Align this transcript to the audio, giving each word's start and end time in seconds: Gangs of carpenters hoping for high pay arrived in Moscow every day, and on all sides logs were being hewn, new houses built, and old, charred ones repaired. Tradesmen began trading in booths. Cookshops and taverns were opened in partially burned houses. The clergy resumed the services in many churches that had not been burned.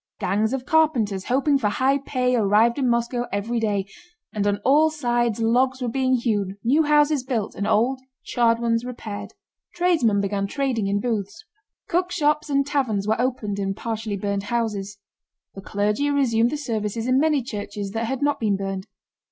Gangs 0.19 0.51
of 0.51 0.65
carpenters 0.65 1.25
hoping 1.25 1.59
for 1.59 1.69
high 1.69 1.99
pay 1.99 2.35
arrived 2.35 2.79
in 2.79 2.89
Moscow 2.89 3.27
every 3.31 3.59
day, 3.59 3.85
and 4.33 4.47
on 4.47 4.57
all 4.65 4.89
sides 4.89 5.39
logs 5.39 5.79
were 5.79 5.87
being 5.89 6.15
hewn, 6.15 6.57
new 6.63 6.81
houses 6.81 7.23
built, 7.23 7.53
and 7.53 7.67
old, 7.67 8.01
charred 8.23 8.57
ones 8.59 8.83
repaired. 8.83 9.35
Tradesmen 9.75 10.19
began 10.19 10.47
trading 10.47 10.87
in 10.87 10.99
booths. 11.01 11.45
Cookshops 11.87 12.49
and 12.49 12.65
taverns 12.65 13.07
were 13.07 13.21
opened 13.21 13.59
in 13.59 13.75
partially 13.75 14.17
burned 14.17 14.41
houses. 14.49 14.97
The 15.53 15.61
clergy 15.61 16.09
resumed 16.09 16.49
the 16.49 16.57
services 16.57 17.05
in 17.05 17.19
many 17.19 17.43
churches 17.43 17.91
that 17.91 18.05
had 18.05 18.23
not 18.23 18.39
been 18.39 18.57
burned. 18.57 18.87